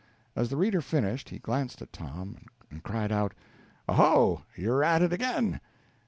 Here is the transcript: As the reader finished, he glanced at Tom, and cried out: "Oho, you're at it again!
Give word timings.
As 0.35 0.49
the 0.49 0.57
reader 0.57 0.81
finished, 0.81 1.29
he 1.29 1.37
glanced 1.37 1.79
at 1.79 1.93
Tom, 1.93 2.35
and 2.71 2.81
cried 2.81 3.11
out: 3.11 3.35
"Oho, 3.87 4.43
you're 4.57 4.83
at 4.83 5.03
it 5.03 5.13
again! 5.13 5.61